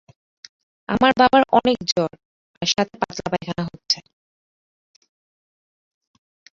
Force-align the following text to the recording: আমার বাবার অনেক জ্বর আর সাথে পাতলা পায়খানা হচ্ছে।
আমার 0.89 1.11
বাবার 1.17 1.43
অনেক 1.51 1.77
জ্বর 1.89 2.11
আর 2.61 2.67
সাথে 2.67 2.93
পাতলা 3.01 3.27
পায়খানা 3.31 3.63
হচ্ছে। 3.63 3.99